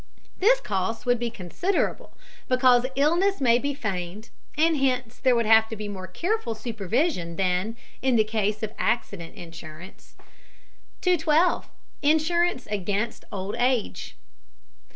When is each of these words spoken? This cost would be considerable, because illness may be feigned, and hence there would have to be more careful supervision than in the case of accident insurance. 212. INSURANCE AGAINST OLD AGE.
This 0.39 0.59
cost 0.59 1.05
would 1.05 1.19
be 1.19 1.29
considerable, 1.29 2.17
because 2.47 2.87
illness 2.95 3.39
may 3.39 3.59
be 3.59 3.75
feigned, 3.75 4.31
and 4.57 4.75
hence 4.75 5.19
there 5.19 5.35
would 5.35 5.45
have 5.45 5.69
to 5.69 5.75
be 5.75 5.87
more 5.87 6.07
careful 6.07 6.55
supervision 6.55 7.35
than 7.35 7.77
in 8.01 8.15
the 8.15 8.23
case 8.23 8.63
of 8.63 8.73
accident 8.79 9.35
insurance. 9.35 10.15
212. 11.01 11.69
INSURANCE 12.01 12.65
AGAINST 12.71 13.25
OLD 13.31 13.55
AGE. 13.59 14.15